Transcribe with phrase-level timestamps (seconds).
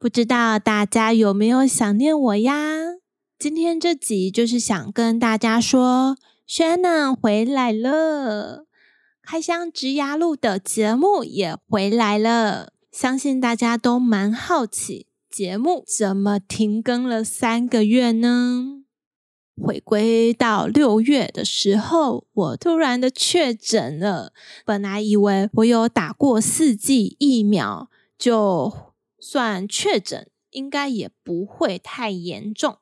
[0.00, 2.54] 不知道大家有没有想念我呀？
[3.38, 6.16] 今天这集就是想跟大家说
[6.48, 8.64] ，Shannon 回来了，
[9.22, 18.84] 开箱职涯路的节目也回来了，相信大家都蛮好奇，节目怎么停更了三个月呢？
[19.62, 24.32] 回归到六月的时候，我突然的确诊了。
[24.64, 28.89] 本来以为我有打过四剂疫苗，就
[29.20, 32.78] 算确诊应该也不会太严重。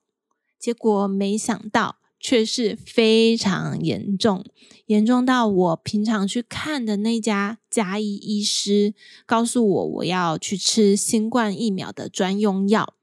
[0.58, 4.44] 结果没想到却是非常严重，
[4.86, 8.94] 严重到我平常去看的那家家医医师
[9.26, 12.94] 告诉我，我要去吃新冠疫苗的专用药。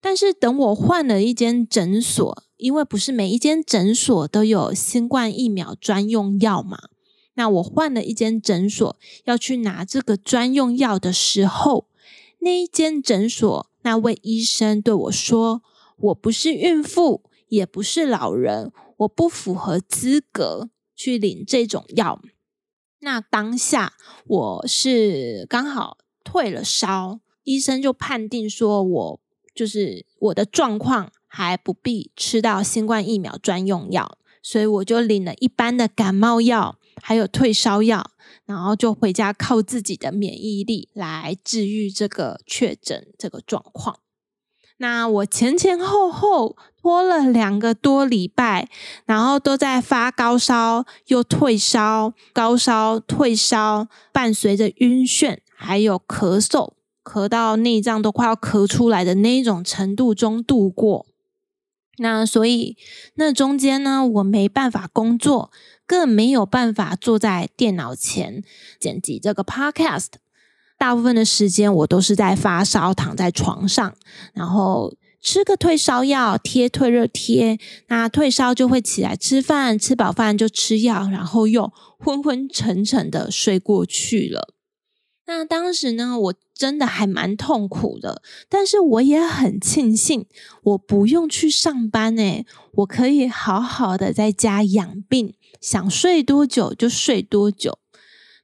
[0.00, 6.90] 但是等我换了一间诊所，因为不是每一间诊所都有新冠疫苗专用药嘛，
[7.32, 11.86] 那我换了一间诊所要去拿这个专用药的时候，
[12.44, 15.62] 那一间诊所那位医生对我说
[15.96, 22.20] ：“我不是孕妇，也不是老人，我不符合资格去领这种药。”
[23.00, 23.94] 那当下
[24.26, 29.20] 我是刚好退了烧，医生就判定说我。
[29.54, 38.10] 就是我的状况还不必吃到新冠疫苗专用药，所以我就领了一般的感冒药，还有退烧药，
[38.46, 43.98] 然后就回家靠自己的免疫力来治愈这个确诊这个状况。
[44.78, 48.68] 那我前前后后拖了两个多礼拜，
[49.06, 56.72] 然后都在发高烧，又退烧，高烧退烧，伴随着晕眩，还有咳嗽。
[57.04, 61.04] 咳到内脏都快要咳出来的那种程度中度过，
[61.98, 62.78] 那所以
[63.16, 65.50] 那中间呢，我没办法工作，
[65.86, 68.42] 更没有办法坐在电脑前
[68.80, 70.08] 剪辑这个 podcast。
[70.76, 73.94] 大部分的时间我都是在发烧，躺在床上，
[74.32, 77.58] 然后吃个退烧药，贴退热贴。
[77.88, 84.54] 那退烧就会起来吃饭，吃饱饭就吃药，然后又昏昏沉沉的睡过去了。
[85.26, 88.20] 那当时呢，我真的还蛮痛苦的，
[88.50, 90.26] 但是我也很庆幸，
[90.64, 95.34] 我不用去上班诶，我可以好好的在家养病，
[95.64, 97.78] 想睡多久就睡多久。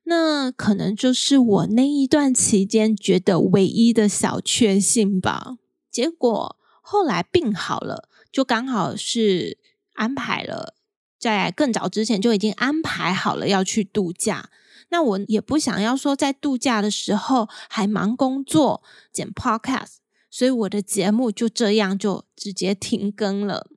[0.04, 5.58] 那可能就是我那一段期间觉得唯一的小确幸吧。
[5.90, 9.58] 结果后来病好了，就刚好是
[9.92, 10.74] 安排了，
[11.18, 14.48] 在更早之前就已经安排好了要去度假。
[14.88, 18.82] 那我也不想要说在度假的时候还忙工作
[19.12, 19.96] 剪 podcast，
[20.30, 23.69] 所以我的节目就这样就直接停更了。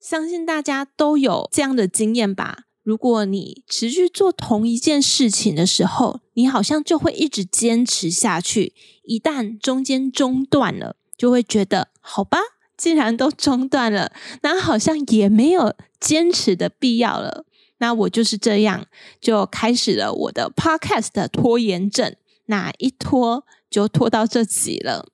[0.00, 2.64] 相信大家都有这样的经验吧？
[2.82, 8.72] 如果你持续做同一件事情的时候，你好像就会一直坚持下去。
[9.02, 12.38] 一旦中间中断了，就会觉得好吧，
[12.76, 14.12] 既然都中断了，
[14.42, 17.44] 那好像也没有坚持的必要了。
[17.78, 18.86] 那我就是这样，
[19.20, 22.14] 就开始了我的 podcast 拖延症。
[22.46, 25.08] 那一拖就拖到这集了。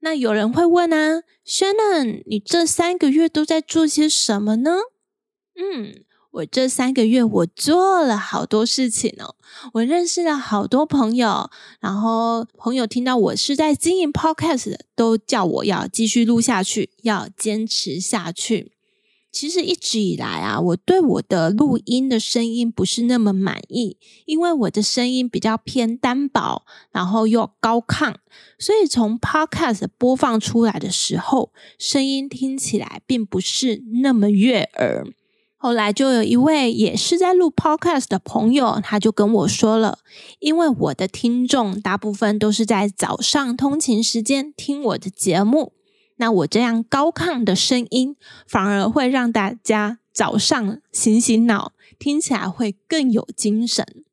[0.00, 4.78] 那有人会问啊，Shannon，你这三个月都在做些什么呢？
[5.56, 9.36] 嗯，我这三个月我做了好多事情哦。
[9.74, 11.50] 我认识了好多朋友，
[11.80, 18.72] 然后朋友听到我是在经营 podcast，都叫我要继续录下去，要坚持下去。
[19.32, 23.96] 其实一直以来啊，我对我的录音的声音不是那么满意，
[24.26, 28.14] 因为我的声音比较偏单薄，然后又高亢，
[28.58, 35.06] 所以从 Podcast 播放出来的时候，声音听起来并不是那么悦耳。
[35.62, 39.98] 后来就有一位也是在录 Podcast 的朋友，他就跟我说了，
[40.38, 45.74] 因为我的听众大部分都是在早上通勤时间听我的节目。
[46.20, 48.14] 那我这样高亢的声音，
[48.46, 54.04] 反而会让大家早上醒醒脑，听起来会更有精神。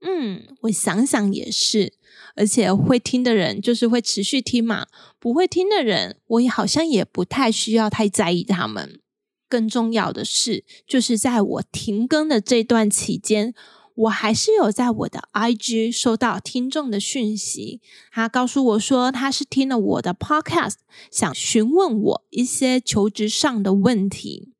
[0.00, 1.94] 嗯，我想想也是，
[2.34, 4.88] 而且会听的人就是会持续听嘛，
[5.20, 9.00] 不会听的人，我也好像也不太需要太在意他们。
[9.48, 13.54] 更重要的是，就是在我停更的这段期间，
[13.98, 17.80] 我还是有在我的 IG 收到听众的讯息，
[18.12, 20.74] 他告诉我说他是听了我的 Podcast，
[21.10, 24.52] 想询问我一些求职上的问题。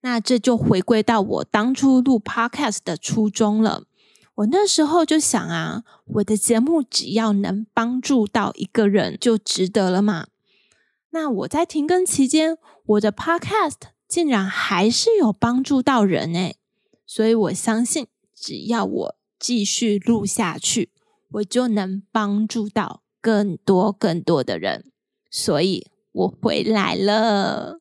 [0.00, 3.84] 那这就回归到我当初录 Podcast 的初衷了。
[4.36, 10.28] 我那时候就想啊，我的节目只要能帮助到一个人就值得了嘛。
[11.10, 12.56] 那我在停更期间，
[12.86, 13.76] 我的 Podcast
[14.08, 16.56] 竟然还是有帮助到人诶，
[17.04, 18.06] 所以我相信。
[18.36, 20.90] 只要我继续录下去，
[21.32, 24.90] 我就能帮助到更多更多的人。
[25.30, 27.80] 所以我回来了。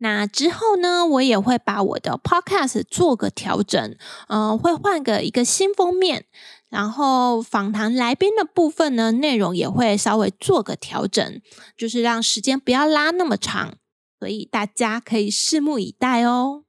[0.00, 3.96] 那之后呢，我也会把我的 podcast 做个调整，
[4.28, 6.26] 嗯、呃，会换个一个新封面，
[6.68, 11.42] 然后访谈来宾的部分呢，内容也会稍微做个调整，
[11.76, 13.78] 就是让时间不要拉那么长。
[14.20, 16.64] 所以大家可以拭目以待哦。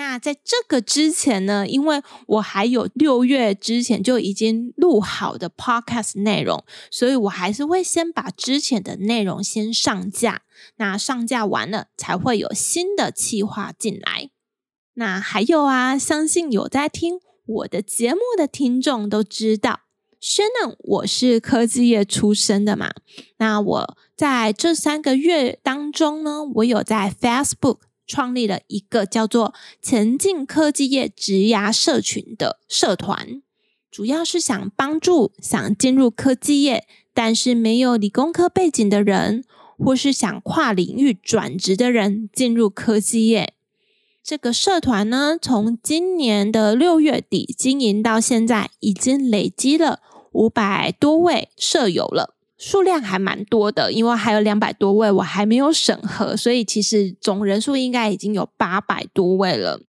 [0.00, 10.40] 那在这个之前呢，因为我还有六月之前就已经录好的 podcast 内容，所以我还是会先把之前的内容先上架。
[10.76, 14.30] 那上架完了，才会有新的企划进来。
[14.94, 19.80] 那还有啊，相信有在听我的节目的听众都知道
[20.18, 22.90] ，Shannon 我是科技业出身的嘛。
[23.36, 27.89] 那我在这三个月当中呢，我有在 Facebook。
[28.10, 33.40] 创立了一个叫做“前进科技业职涯社群”的社团，
[33.88, 39.44] 主要是想帮助想进入科技业但是没有理工科背景的人，
[39.78, 43.54] 或是想跨领域转职的人进入科技业。
[44.24, 50.00] 这个社团呢，从今年的六月底经营到现在，已经累积了
[50.32, 52.34] 五百多位舍友了。
[52.60, 59.80] 数量还蛮多的，因为还有两百多位我还没有审核，所以其实总人数应该已经有八百多位了。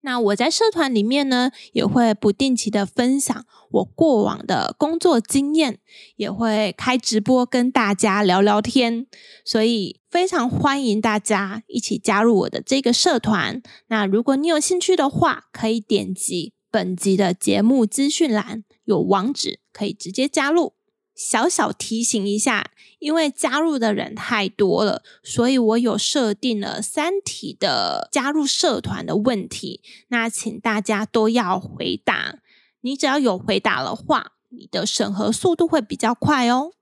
[0.00, 5.78] 那我在社团里面呢，也会不定期的分享我过往的工作经验，
[6.16, 9.06] 也会开直播跟大家聊聊天，
[9.44, 13.60] 所以非常欢迎大家一起加入我的这个社团。
[13.88, 20.79] 那如果你有兴趣的话，可以点击本集的节目资讯栏，有网址可以直接加入。
[21.14, 32.40] 小小提醒一下，因为加入的人太多了，所以我有设定了三题的加入社团的问题，那请大家都要回答。
[32.82, 36.72] 你只要有回答的话，你的审核速度会比较快哦。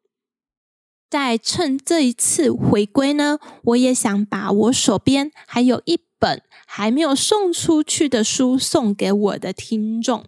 [1.11, 10.27] 在趁这一次回归呢，我也想把我手边还有一本还没有送出去的书送给我的听众。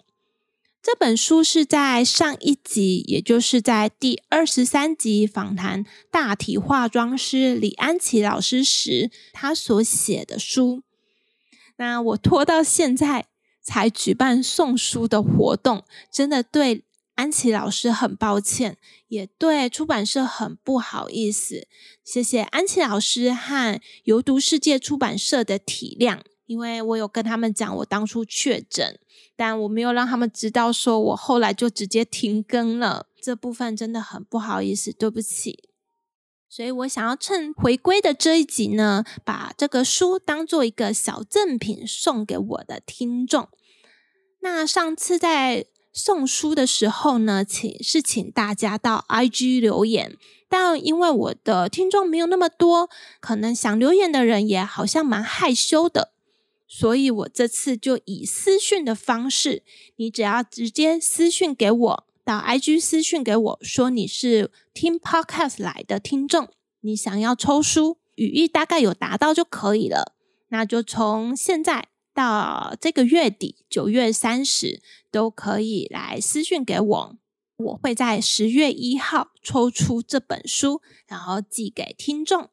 [0.82, 10.82] 这本书是在上一集，也就是在第二十三集访谈大体化妆师李安琪老师时，他所写的书。
[11.76, 13.26] 那我拖到现在
[13.62, 16.84] 才举办送书的活动，真的对
[17.14, 18.78] 安琪老师很抱歉，
[19.08, 21.68] 也对出版社很不好意思。
[22.02, 26.20] 谢谢安琪老师和游读世界出版社的体谅。
[26.50, 28.98] 因为我有跟他们讲我当初确诊，
[29.36, 33.06] 但我没有让他们知道，说我后来就直接停更了。
[33.22, 35.68] 这部分真的很不好意思，对不起。
[36.48, 43.48] 所以我想要趁回归的这一集呢，把这个书当做一个小赠品送给我的听众。
[44.40, 50.16] 那上次在送书的时候呢，请是请大家到 IG 留言，
[50.48, 56.10] 但因为我的听众没有那么多，可能想留言的人也好像蛮害羞的。
[56.72, 59.64] 所以我这次就以私讯的方式，
[59.96, 66.48] 你只要直接私讯给我，到 IG 私讯给我说你是听 Podcast 来的听众，
[66.82, 70.14] 你想要抽书，语义大概有达到就可以了。
[70.50, 77.16] 那就从现在到这个月底，九月三十都可以来私讯给我，
[77.56, 82.50] 我会在十月一号抽出这本书，然后寄给听众。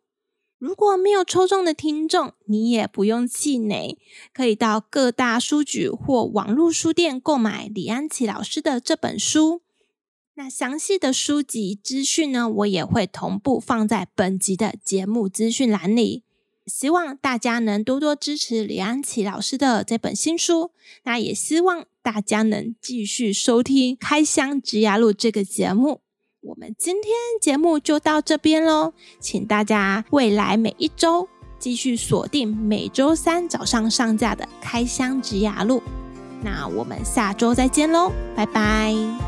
[0.60, 3.98] 如果没有抽中的听众，你也不用气馁，
[4.34, 9.62] 可以到各大书局或网络书店购买李安琪老师的这本书。
[10.34, 16.24] 那详细的书籍资讯呢，我也会同步放在本集的节目资讯栏里。
[16.66, 20.72] 希望大家能多多支持李安琪老师的这本新书。
[21.04, 26.02] 那也希望大家能继续收听《开箱职涯路》这个节目。
[26.48, 31.28] 我们今天节目就到这边喽，请大家未来每一周
[31.60, 35.80] 继续锁定每周三早上上架的《开箱直牙录》。
[36.42, 39.27] 那我们下周再见喽，拜拜。